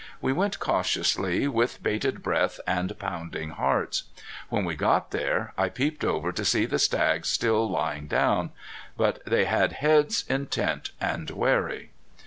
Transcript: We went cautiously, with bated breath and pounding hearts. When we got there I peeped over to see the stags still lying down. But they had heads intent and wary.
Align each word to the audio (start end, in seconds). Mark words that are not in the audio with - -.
We 0.19 0.33
went 0.33 0.59
cautiously, 0.59 1.47
with 1.47 1.83
bated 1.83 2.23
breath 2.23 2.59
and 2.65 2.97
pounding 2.97 3.51
hearts. 3.51 4.05
When 4.49 4.65
we 4.65 4.73
got 4.75 5.11
there 5.11 5.53
I 5.59 5.69
peeped 5.69 6.03
over 6.03 6.31
to 6.31 6.43
see 6.43 6.65
the 6.65 6.79
stags 6.79 7.27
still 7.27 7.69
lying 7.69 8.07
down. 8.07 8.49
But 8.97 9.23
they 9.27 9.45
had 9.45 9.73
heads 9.73 10.25
intent 10.27 10.89
and 10.99 11.29
wary. 11.29 11.91